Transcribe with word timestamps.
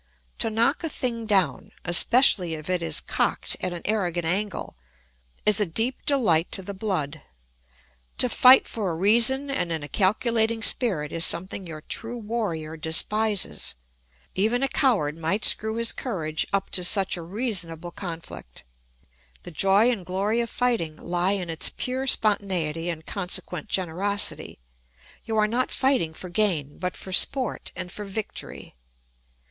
To 0.39 0.49
knock 0.49 0.83
a 0.83 0.89
thing 0.89 1.27
down, 1.27 1.73
especially 1.85 2.55
if 2.55 2.71
it 2.71 2.81
is 2.81 3.01
cocked 3.01 3.55
at 3.61 3.71
an 3.71 3.83
arrogant 3.85 4.25
angle, 4.25 4.75
is 5.45 5.59
a 5.59 5.65
deep 5.67 6.07
delight 6.07 6.51
to 6.53 6.63
the 6.63 6.73
blood. 6.73 7.21
To 8.17 8.27
fight 8.27 8.67
for 8.67 8.89
a 8.89 8.95
reason 8.95 9.51
and 9.51 9.71
in 9.71 9.83
a 9.83 9.87
calculating 9.87 10.63
spirit 10.63 11.11
is 11.11 11.23
something 11.23 11.67
your 11.67 11.81
true 11.81 12.17
warrior 12.17 12.75
despises; 12.77 13.75
even 14.33 14.63
a 14.63 14.67
coward 14.67 15.19
might 15.19 15.45
screw 15.45 15.75
his 15.75 15.93
courage 15.93 16.47
up 16.51 16.71
to 16.71 16.83
such 16.83 17.15
a 17.15 17.21
reasonable 17.21 17.91
conflict. 17.91 18.63
The 19.43 19.51
joy 19.51 19.91
and 19.91 20.03
glory 20.03 20.39
of 20.39 20.49
fighting 20.49 20.95
lie 20.95 21.33
in 21.33 21.47
its 21.47 21.69
pure 21.69 22.07
spontaneity 22.07 22.89
and 22.89 23.05
consequent 23.05 23.67
generosity; 23.69 24.57
you 25.25 25.37
are 25.37 25.45
not 25.47 25.69
fighting 25.71 26.15
for 26.15 26.29
gain, 26.29 26.79
but 26.79 26.97
for 26.97 27.13
sport 27.13 27.71
and 27.75 27.91
for 27.91 28.03
victory. 28.03 28.73